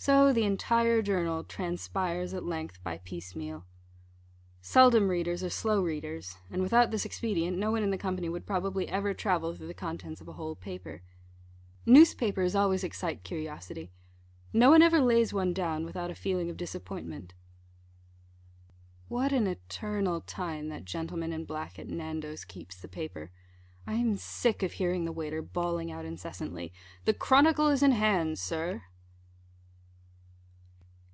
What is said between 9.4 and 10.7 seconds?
through the contents of a whole